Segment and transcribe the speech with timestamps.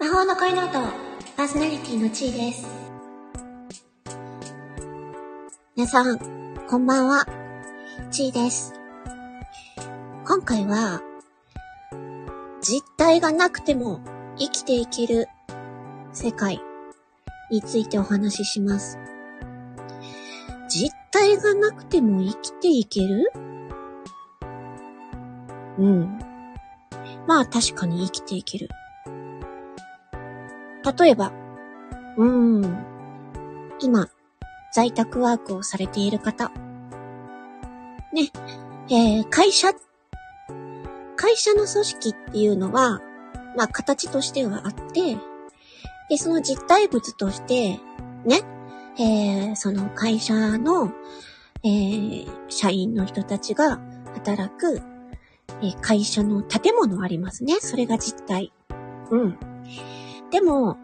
[0.00, 0.80] 魔法の恋ノート、
[1.36, 2.66] パーソナリティのちーです。
[5.76, 6.18] 皆さん、
[6.68, 7.28] こんばんは。
[8.10, 8.74] ちーです。
[10.26, 11.00] 今回は、
[12.60, 14.00] 実体がなくても
[14.36, 15.28] 生きていける
[16.12, 16.60] 世界
[17.52, 18.98] についてお話しします。
[20.68, 23.30] 実体がなくても生きていける
[25.78, 26.18] うん。
[27.26, 28.68] まあ確かに生きていける。
[30.98, 31.32] 例えば、
[32.16, 32.84] うーん。
[33.80, 34.08] 今、
[34.72, 36.50] 在宅ワークをされている方。
[38.12, 38.30] ね。
[38.88, 39.72] えー、会社、
[41.16, 43.00] 会社の組織っていうのは、
[43.56, 45.16] まあ形としてはあって、
[46.08, 47.80] で、その実体物として、
[48.24, 48.42] ね。
[48.98, 50.90] えー、その会社の、
[51.62, 53.78] えー、社員の人たちが
[54.14, 54.80] 働く、
[55.62, 57.58] えー会社の建物ありますね。
[57.60, 58.52] それが実体。
[59.10, 59.38] うん。
[60.30, 60.78] でも、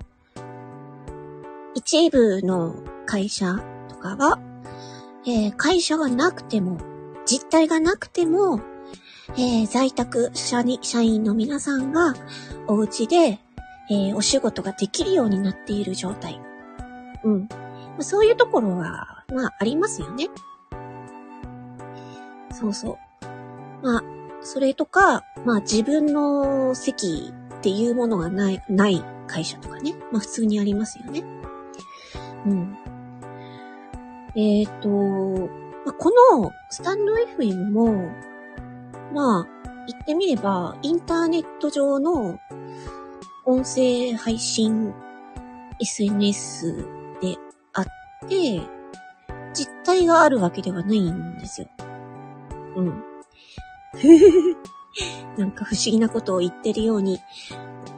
[1.74, 2.74] 一部の
[3.06, 3.56] 会社
[3.88, 4.38] とかは、
[5.26, 6.78] えー会社がなくても、
[7.26, 8.60] 実体がなくても、
[9.36, 12.14] えー在宅社に社員の皆さんが
[12.66, 13.38] お家で、
[13.90, 16.40] えーお仕事ができるようになっている状態。
[17.24, 17.40] うん。
[17.50, 17.56] ま
[18.00, 20.28] あそういうところは、まあ、ありますよね。
[22.52, 22.96] そうそう。
[23.86, 24.02] まあ、
[24.42, 29.94] それとか、まあ自分の席っていうものがない、ない会社とかね。
[30.10, 31.22] まあ普通にありますよね。
[32.46, 32.76] うん。
[34.34, 34.88] えっ、と、
[35.84, 38.10] まあ、このスタンド FM も、
[39.12, 39.46] まあ、
[39.86, 42.38] 言ってみれば、インターネット上の
[43.44, 44.94] 音声配信
[45.80, 46.86] SNS
[47.20, 47.36] で
[47.72, 47.84] あっ
[48.28, 48.62] て、
[49.52, 51.68] 実体があるわけではないんですよ。
[52.76, 53.11] うん。
[55.36, 57.20] なんか不思議なことを言ってるように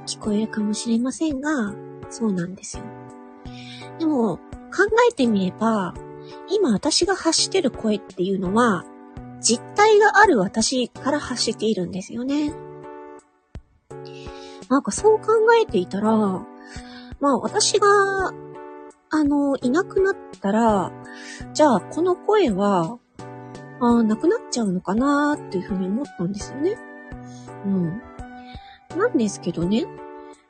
[0.06, 1.74] 聞こえるかもしれませんが、
[2.10, 2.84] そうなんですよ。
[3.98, 5.94] でも、考えてみれば、
[6.50, 8.84] 今私が発してる声っていうのは、
[9.40, 12.54] 実体がある私から発しているんですよね。
[14.68, 15.26] なんかそう考
[15.62, 16.10] えていたら、
[17.20, 17.86] まあ私が、
[19.10, 20.90] あの、いなくなったら、
[21.52, 22.98] じゃあこの声は、
[23.88, 26.76] あ、なくなっちゃうのかなーっていうふうに思ったんですよね。
[27.66, 28.02] うん。
[28.96, 29.86] なんですけどね。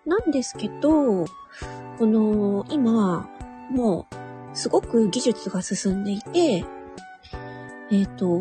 [0.07, 1.25] なんですけど、
[1.99, 3.29] この、今、
[3.71, 4.07] も
[4.53, 6.65] う、すごく技術が進んでいて、
[7.91, 8.41] えっ、と、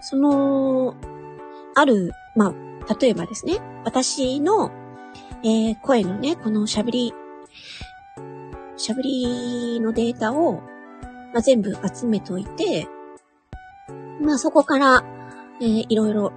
[0.00, 0.94] その、
[1.74, 2.54] ある、ま
[2.88, 4.70] あ、例えばですね、私の、
[5.44, 7.14] えー声のね、この喋り、
[8.76, 10.54] 喋りのデータを、
[11.32, 12.88] まあ、全部集めておいて、
[14.22, 15.04] まあそこから、
[15.60, 16.32] えーいろいろ、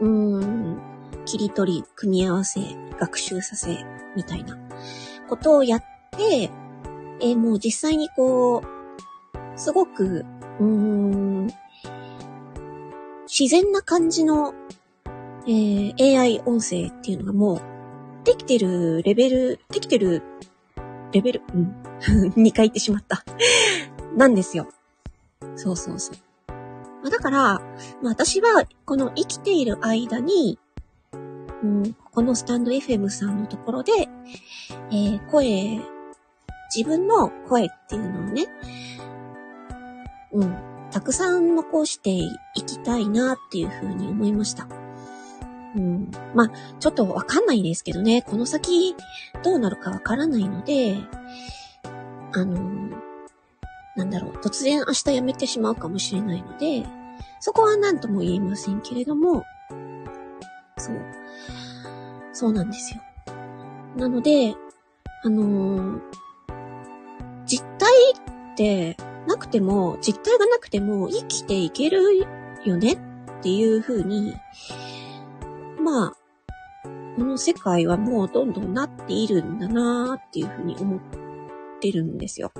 [0.00, 0.80] うーん、
[1.24, 2.60] 切り取り、組み合わせ、
[2.98, 3.84] 学習させ、
[4.16, 4.56] みたいな
[5.28, 5.84] ことをやっ
[6.16, 6.50] て、
[7.20, 10.24] えーもう実際にこう、すごく、
[10.60, 11.48] うーん、
[13.30, 14.54] 自然な感じの、
[15.46, 17.60] えー AI 音声っていうのがもう、
[18.24, 20.22] できてるレベル、できてる
[21.12, 21.74] レベル、うん。
[22.36, 23.24] 2回言ってしまった。
[24.16, 24.68] なんですよ。
[25.56, 26.16] そうそうそう。
[27.08, 27.38] あだから、
[28.02, 30.58] ま私は、この生きている間に、
[31.62, 33.92] うん、このスタンド FM さんのところで、
[34.90, 35.80] えー声、
[36.74, 38.46] 自分の声っていうのをね、
[40.32, 40.56] うん、
[40.90, 44.68] たくさん残していきたいなっていうふうに思いました。
[45.76, 48.94] うん、まあ、ちょっとわかんないですけどね、この先
[49.42, 50.98] どうなるかわからないので、
[52.34, 52.98] あの、
[53.96, 56.86] なんだろう、突然明日辞めてしまうかもしれないので、
[57.40, 59.44] そこは何とも言えませんけれども、
[60.76, 60.96] そう。
[62.32, 63.02] そうなんですよ。
[63.96, 64.54] なので、
[65.24, 66.00] あのー
[67.48, 67.88] 実体
[68.52, 68.96] って
[69.26, 72.26] なくても、実体がなくても生きていける
[72.64, 72.98] よねっ
[73.42, 74.36] ていう風に、
[75.82, 76.16] まあ、
[77.16, 81.00] この世界はもうどんどんなっているんだなーっていう風に思っ
[81.80, 82.52] てるんですよ。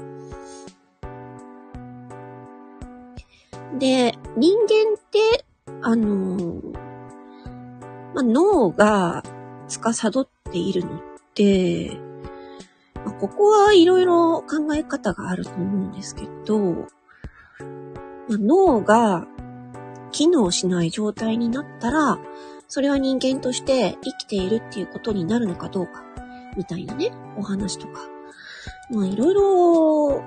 [3.76, 5.44] で、人間って、
[5.82, 6.88] あのー
[8.14, 9.22] まあ、脳が
[9.68, 11.00] 司っているのっ
[11.34, 11.96] て、
[13.04, 16.86] まあ、ここはいろいろ考え方があると思うんですけど、まあ、
[18.30, 19.26] 脳が
[20.10, 22.18] 機能しない状態になったら、
[22.66, 26.02] それは人間として生きているっていうことになるのかどうか、
[26.56, 28.00] みたいなね、お話とか。
[28.90, 30.22] まあいろいろ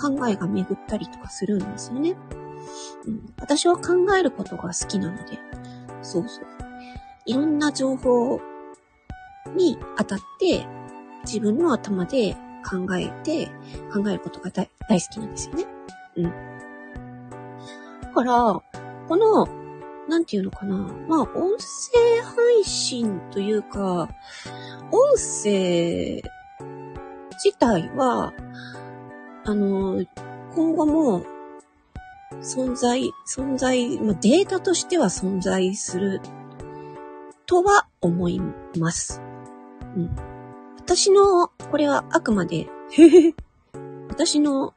[0.00, 2.16] 考えが巡ったりとかするんですよね。
[3.06, 5.38] うん、私は考えることが好きなので、
[6.02, 6.46] そうそう。
[7.26, 8.40] いろんな情報
[9.54, 10.66] に当たって、
[11.24, 12.36] 自分の頭で
[12.68, 13.46] 考えて、
[13.92, 15.66] 考えることが大大好きなんですよね。
[16.16, 16.24] うん。
[18.02, 18.62] だから、
[19.08, 19.46] この、
[20.08, 20.76] なんていうのかな。
[21.06, 24.08] まあ、音声配信というか、
[24.90, 26.22] 音声
[27.44, 28.32] 自体は、
[29.44, 30.04] あの、
[30.54, 31.22] 今後も
[32.40, 36.20] 存在、存在、まあ、データとしては存在する
[37.46, 38.40] とは思い
[38.78, 39.20] ます。
[39.96, 40.10] うん。
[40.78, 42.68] 私の、これはあくまで
[44.08, 44.74] 私の、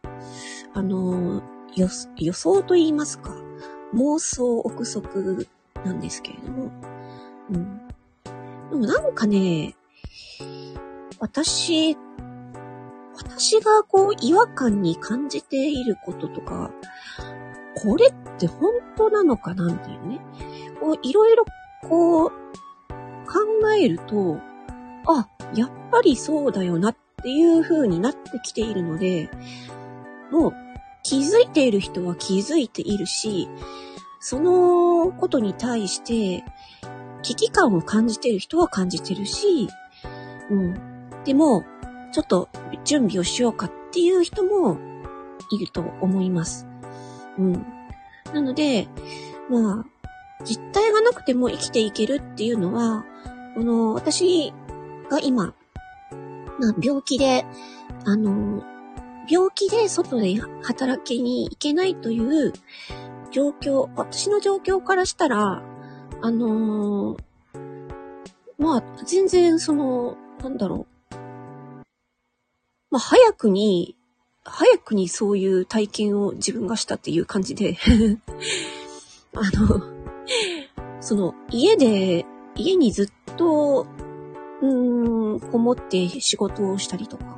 [0.73, 1.41] あの、
[1.75, 1.87] 予
[2.17, 3.35] 予想と言いますか、
[3.93, 5.47] 妄想憶測
[5.85, 6.71] なんですけれども、
[7.49, 7.77] うん。
[8.69, 9.75] でもなんかね、
[11.19, 11.97] 私、
[13.15, 16.71] 私がこう違和感に感じていることとか、
[17.83, 20.19] これって本当なのかなみたいなね。
[20.79, 21.45] こういろいろ
[21.87, 24.37] こう考えると、
[25.07, 29.29] あ、やっぱりそうだよなっていう風になってきているので、
[30.31, 30.53] もう
[31.03, 33.47] 気づいている人は気づいているし、
[34.19, 36.43] そのことに対して
[37.23, 39.67] 危機感を感じている人は感じてるし、
[40.49, 40.79] うん。
[41.23, 41.63] でも、
[42.13, 42.49] ちょっと
[42.83, 44.77] 準備をしようかっていう人も
[45.51, 46.67] いると思います。
[47.37, 47.65] うん。
[48.33, 48.87] なので、
[49.49, 49.85] まあ、
[50.43, 53.05] 実体がなくても生きていけるっていうのは、
[53.55, 54.53] この、私
[55.09, 55.53] が今、
[56.59, 57.45] まあ、病気で、
[58.05, 58.63] あの、
[59.29, 62.53] 病気で外で働きに行けないという
[63.31, 65.61] 状況、私の状況からしたら、
[66.21, 67.17] あのー、
[68.57, 71.15] まあ、全然その、なんだろう。
[72.91, 73.95] まあ、早くに
[74.43, 77.77] 早くにそういう体験を自分がしたっていう感じで。
[79.33, 79.81] あの、
[80.99, 83.87] その、家で、家にずっと、
[84.61, 87.37] うーん、こもって仕事をしたりとか、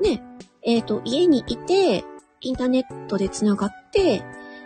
[0.00, 0.22] ね、
[0.62, 2.04] えっ、ー、と、家にいて、
[2.40, 4.22] インターネットで繋がって、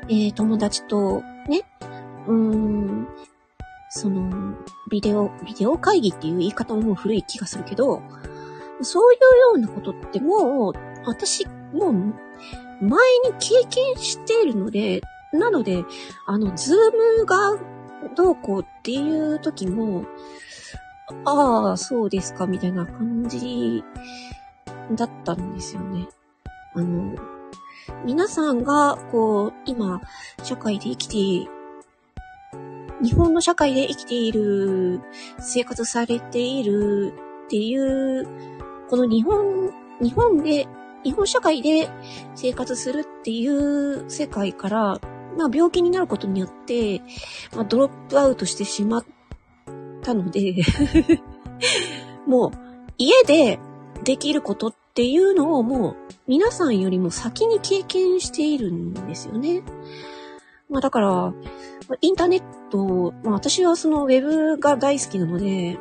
[0.09, 1.65] えー、友達と、ね、
[2.27, 3.09] うーん、
[3.91, 4.57] その、
[4.91, 8.03] ビデオ、ビデオ会議っていう言い方ももう古い気がするけど、
[8.81, 11.93] そういうようなことってもう、私、もう、
[12.85, 15.01] 前に経験しているので、
[15.33, 15.85] なので、
[16.27, 17.37] あの、ズームが
[18.15, 20.05] どうこうっていう時も、
[21.25, 23.83] ああ、そうですか、みたいな感じ
[24.97, 26.09] だったんですよね。
[26.75, 27.15] あの、
[28.05, 30.01] 皆さんが、こう、今、
[30.43, 31.09] 社会で生き
[31.45, 31.51] て、
[33.03, 35.01] 日本の社会で生きている、
[35.39, 37.15] 生活されている
[37.47, 38.27] っていう、
[38.89, 40.67] この日本、日本で
[41.05, 41.89] 日本社会で
[42.35, 45.01] 生活するっていう世界から、
[45.37, 47.01] まあ病気になることによって、
[47.55, 49.05] まあドロップアウトしてしまっ
[50.03, 50.57] たので
[52.27, 52.51] もう
[52.99, 53.59] 家で
[54.05, 55.97] できることっていうのをもう
[56.27, 59.63] 皆さんよりも先に経験しているんですよね。
[60.69, 61.35] まあだから、
[62.01, 65.79] インターネット、まあ私はそのウェブが大好きなので、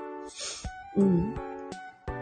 [0.98, 1.51] うん。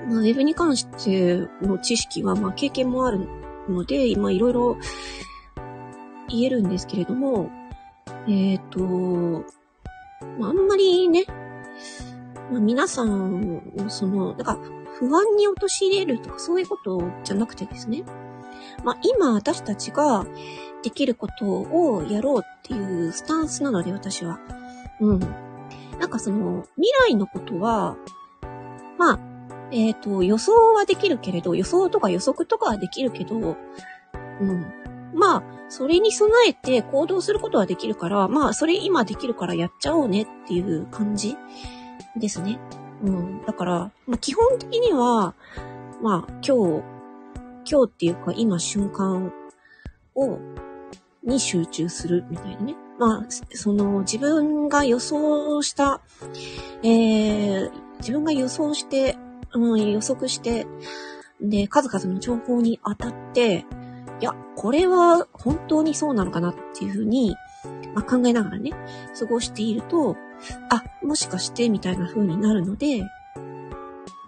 [0.10, 3.28] まあ、ウェブに関しての知識は、まあ、経験もある
[3.70, 4.78] ので、今いろいろ
[6.28, 7.50] 言えるんですけれども、
[8.28, 9.46] えっ、ー、と、
[10.40, 11.26] まあ、あんまりね、
[12.52, 14.58] まあ、皆さんをその、なんか、
[15.00, 18.04] 不安に陥れるとかそういうことじゃなくてですね、
[18.84, 20.26] まあ、今私たちが
[20.84, 24.40] できることをやろうっていうスタンスなので、私は。
[25.00, 25.20] うん。
[26.00, 27.96] なんかその、未来のことは、
[28.98, 29.20] まあ、
[29.72, 33.58] えっ、ー、と、予想はできるけれど、予想とか予測とかはできるけど、
[34.42, 34.66] うん。
[35.14, 41.38] まあ、それに備えて行動することはできるから、まあ、それ今できるからやっちゃおうねっていう感じ
[42.18, 42.60] ですね。
[43.04, 43.46] うん。
[43.46, 45.36] だから、まあ、基本的には、
[46.02, 46.84] まあ、今日、
[47.70, 49.32] 今日っていうか今瞬間
[50.16, 50.40] を、
[51.24, 52.76] に集中するみたいなね。
[52.98, 56.02] まあ、その自分が予想した、
[56.84, 59.18] えー、自分が予想して
[59.54, 60.68] うん、予測して、
[61.42, 63.66] で、数々の情報に当たって、
[64.20, 67.36] いや、これは本当にそうなのかなっていうふうに、
[67.94, 68.72] まあ、考えながらね、
[69.18, 70.18] 過ごしていると、
[70.70, 73.04] あ、もしかして、みたいな風になるので、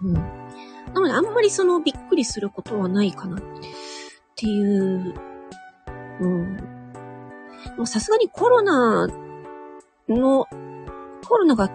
[0.02, 0.12] うん。
[0.14, 3.42] なので、あんまりそのびっくりすることはないかなっ
[4.36, 5.14] ていう、
[6.20, 6.56] うん。
[7.76, 9.06] もうさすがにコロナ
[10.08, 10.46] の、
[11.26, 11.70] コロナが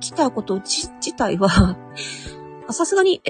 [0.00, 1.76] 来たこと自体は
[2.72, 3.22] さすがに、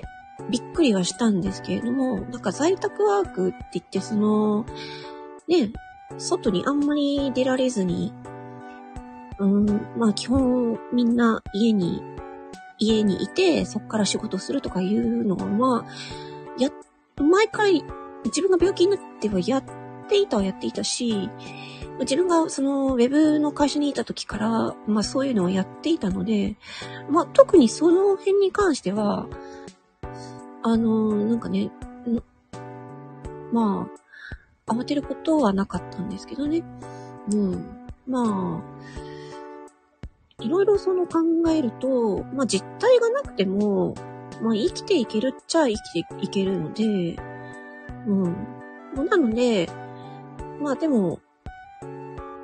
[0.50, 4.64] びっくりはしたんですけれども、なんか在宅ワークって言って、その、
[5.48, 5.72] ね、
[6.16, 8.12] 外にあんまり出られずに、
[9.38, 9.66] うん、
[9.96, 12.02] まあ基本みんな家に、
[12.78, 16.70] 家にいて、そこから仕事するとかいうのは、まあ、や、
[17.20, 17.84] 毎回
[18.24, 19.64] 自分が病気になってはやっ
[20.08, 21.28] ていたはやっていたし、
[22.00, 26.56] 自分がそのウェブの会社にいた時から、まあそういうのをやっていたので、
[27.10, 29.26] まあ特にその辺に関しては、
[30.62, 31.70] あの、なんかね、
[33.52, 33.88] ま
[34.66, 36.62] あ、慌てることはなかったんですけどね。
[37.32, 37.64] うん。
[38.06, 41.18] まあ、いろいろその考
[41.50, 43.94] えると、まあ実体がなくても、
[44.42, 47.16] まあ生きていけるっちゃ生きていけるので、
[48.06, 48.36] うん。
[49.08, 49.68] なので、
[50.60, 51.20] まあでも、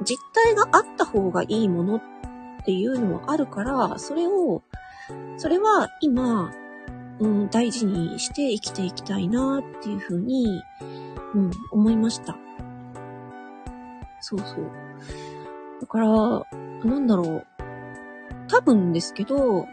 [0.05, 2.01] 実体があった方がいいものっ
[2.65, 4.63] ていうのはあるから、それを、
[5.37, 6.51] それは今、
[7.21, 10.63] うん、大事にして生きていきたいなっていうふうに、
[11.35, 12.37] うん、思いました。
[14.21, 14.71] そうそう。
[15.81, 17.47] だから、なんだろう。
[18.49, 19.67] 多分ですけど、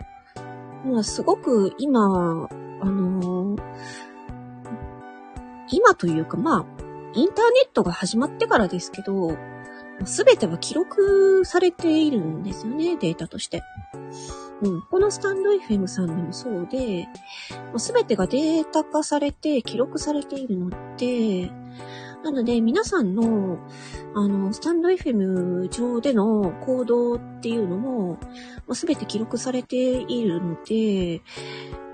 [0.86, 2.50] まあ、すごく今、
[2.82, 3.62] あのー、
[5.72, 6.66] 今というか、まあ、
[7.14, 9.38] インターネットが始まってからですけど、
[10.06, 13.64] すべては記録されているんですよね、データとして。
[14.62, 17.08] うん、このスタンド FM さんでもそうで、
[17.78, 21.52] すべてがデータ化されて記録されているので、
[22.24, 23.58] なので皆さんの、
[24.14, 28.20] あの、スタンド FM 上での行動っていうのも、
[28.74, 31.22] すべて記録されているので、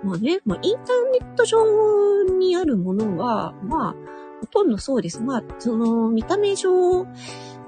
[0.03, 5.21] まあね、まあインターネット上にあるものは、まあ、ほとんどそうです。
[5.21, 7.05] まあ、その、見た目上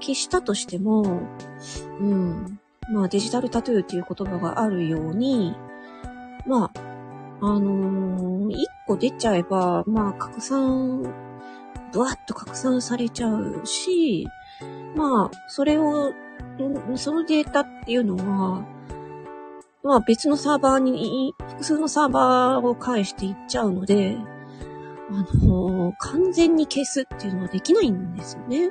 [0.00, 1.20] 消したとしても、
[2.00, 2.58] うん、
[2.92, 5.54] まあデジタルタトゥーっていう言葉があるように、
[6.46, 6.80] まあ、
[7.42, 11.02] あのー、一個出ちゃえば、まあ拡散、
[11.92, 14.26] ブワッと拡散されちゃうし、
[14.96, 16.12] まあ、それを、
[16.96, 18.64] そのデータっていうのは、
[19.82, 24.16] まあ別のサーバーに、複数のサーバーを返していっちゃうので、
[25.10, 25.12] あ
[25.44, 28.70] のー、完全に消すっていうのはできないんですよね。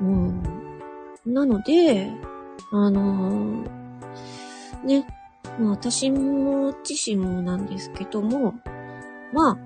[0.00, 0.42] うん。
[1.24, 2.10] なので、
[2.72, 5.06] あのー、ね、
[5.60, 8.54] まあ私も自身もなんですけども、
[9.32, 9.58] まあ、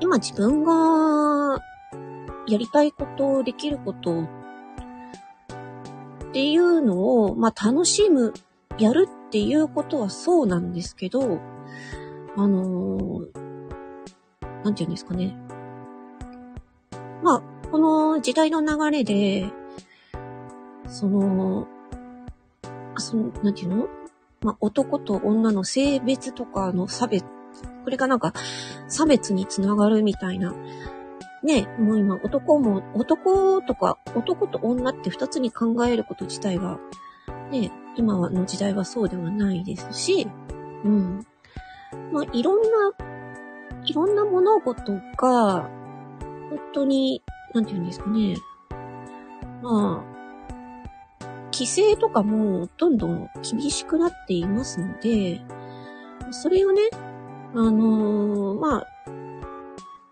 [0.00, 1.62] 今自分が
[2.48, 4.26] やりたいこと、できることっ
[6.32, 8.32] ていうのを、まあ楽しむ、
[8.78, 11.38] やるっていうことはそうなんですけど、
[12.36, 13.43] あのー、
[14.64, 15.36] なんて言うんですかね。
[17.22, 19.50] まあ、この時代の流れで、
[20.88, 21.68] その、
[22.96, 23.88] その、なんていうの？
[24.42, 27.24] まあ、男と女の性別とかの差別、
[27.84, 28.34] これがなんか
[28.88, 30.54] 差別につながるみたいな。
[31.42, 36.78] ね、もう今男も、男とか男と女って二つに考えること自体が、
[37.50, 40.26] ね、今の時代はそうではないですし、
[40.84, 41.26] うん。
[42.12, 42.68] まあ、いろんな、
[43.86, 45.68] いろんな物事が、
[46.50, 47.22] 本当に、
[47.52, 48.36] なんて言うんですかね。
[49.62, 50.14] まあ、
[51.52, 55.40] 規制とかもどんどん厳しくなっていますので、
[56.30, 56.82] それをね、
[57.54, 58.86] あのー、まあ、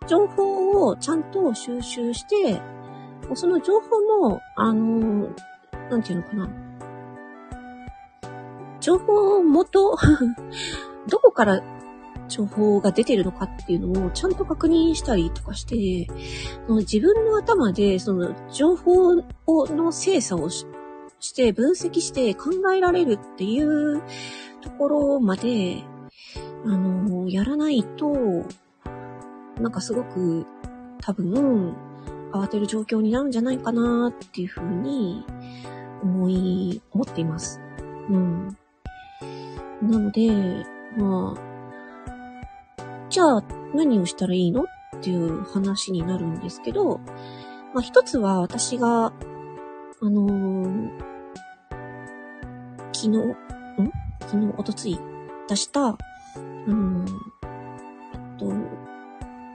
[0.07, 2.61] 情報をちゃんと収集して、
[3.35, 6.49] その情報も、あのー、なんていうのかな。
[8.81, 9.97] 情報元
[11.09, 11.63] どこから
[12.33, 16.11] 情報が出てるのかっていうのをちゃんと確認したりとかして、
[16.67, 20.65] その自分の頭でその情報をの精査をし
[21.35, 24.03] て分析して考えられるっていう
[24.63, 25.83] ところまで、
[26.65, 28.45] あの、やらないと、
[29.61, 30.47] なんかすごく
[31.01, 31.77] 多分
[32.33, 35.25] 慌てる状況になるんじゃないかなっていうふうに
[36.03, 37.61] 思い、思っています。
[38.09, 38.57] うん。
[39.83, 40.31] なので、
[40.97, 41.52] まあ、
[43.13, 44.63] じゃあ何をしたらいいの？
[44.63, 44.67] っ
[45.03, 46.97] ていう話になるんですけど、
[47.75, 49.13] まあ一つは私が、
[50.01, 50.91] あのー、
[52.95, 53.37] 昨日、ん？
[54.21, 54.99] 昨日、おとつい
[55.47, 55.99] 出した、
[56.39, 58.51] うん、えっと、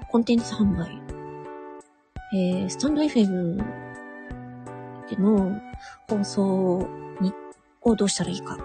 [0.08, 1.02] コンテンツ販売。
[2.36, 3.58] えー、スタンド FM
[5.10, 5.60] での
[6.08, 6.88] 放送
[7.22, 7.34] に、
[7.82, 8.56] をどうしたらいいか。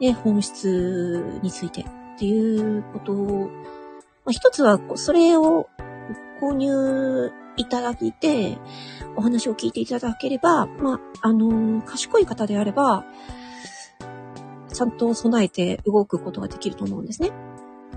[0.00, 1.84] で、本質についてっ
[2.18, 3.48] ていうことを、
[4.24, 5.68] まあ、一つは、それを
[6.40, 8.58] 購入いただいて、
[9.16, 13.04] お話を聞いていただければ、まあ、あのー、賢い方であれば、
[14.72, 17.30] ちゃんと備えて動くことができると思うんですね。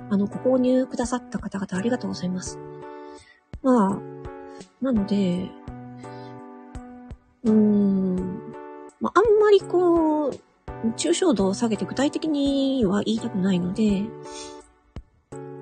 [0.09, 2.59] あの、ご購入くださった方々ありがとうございます。
[3.63, 4.01] まあ、
[4.81, 5.49] なので、
[7.43, 8.53] うーん、
[8.99, 10.31] まあ、あんままりこう、
[10.97, 14.03] 抽象度を下げて具体的には言いたくないので、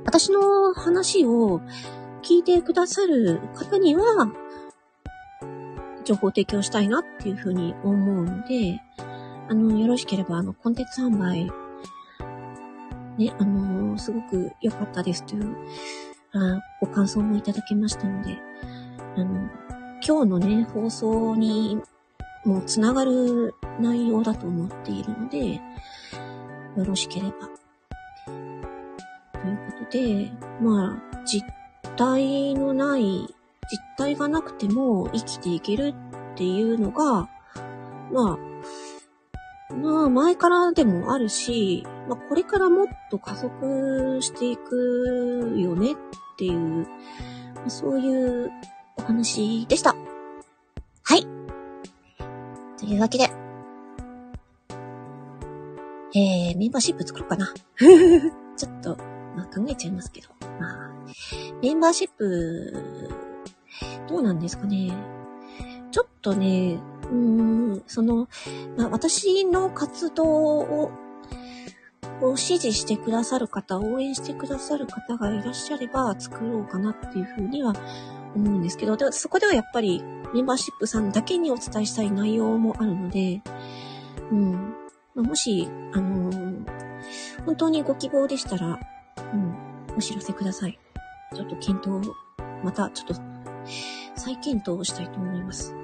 [0.06, 1.62] 私の話を
[2.22, 4.32] 聞いてくださる方には、
[6.06, 8.82] 情報提供したいなっていうふうに思うので、
[9.50, 11.46] あの、よろしければ、あの、コンテンツ販売、
[13.18, 15.56] ね、あの、すごく良かったですという、
[16.34, 18.38] あご感想もいただけましたので、
[19.18, 19.50] あの、
[20.06, 21.82] 今日のね、放送に
[22.46, 27.65] もつながる内容だと思っているので、よろしければ。
[29.46, 31.46] ということで、まあ、実
[31.96, 33.28] 体のない、実
[33.98, 35.94] 体がなくても生きていける
[36.34, 37.30] っていうのが、
[38.12, 45.96] まあ、まあ、前からでもあるし、まあ、これからもっと加速していくよねっ
[46.38, 46.88] ていう、
[47.64, 48.52] ま、そういう
[48.98, 49.96] お話でした。
[51.04, 51.26] はい。
[52.78, 53.30] というわけで、
[56.14, 57.54] えー、メンバーシップ作ろうかな。
[58.56, 58.98] ちょっと、
[59.36, 60.30] まあ、考えちゃいますけど。
[60.60, 60.92] まあ、
[61.62, 63.10] メンバーシップ、
[64.08, 64.94] どうなんですかね。
[65.92, 66.80] ちょっとね、
[67.12, 67.16] うー
[67.78, 68.28] ん、その、
[68.78, 70.92] まあ、私の活動を、
[72.22, 77.74] を支持してくださる方、応援してくださる方がいらっしゃれば作ろうかなっていうふうには
[78.36, 83.42] 思うんですけど、でそこではやっぱりメンバーシップさんだけにお伝えしたい内容もあるので、
[84.32, 84.74] うん。
[85.14, 88.80] ま、もし、あのー、本当にご希望でしたら、
[89.34, 89.56] うん、
[89.98, 90.80] お知らせください。
[91.34, 92.16] ちょっと検討を、
[92.64, 93.16] またちょっと
[94.16, 95.76] 再検討をしたいと思います。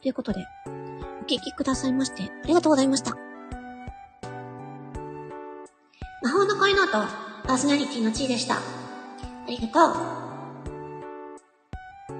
[0.00, 3.16] ということで、お聞きくださいまして、ありがとうございました。
[6.22, 8.56] 魔法の恋の音、パーソナリティの地位でした。
[8.56, 8.60] あ
[9.46, 10.27] りがとう。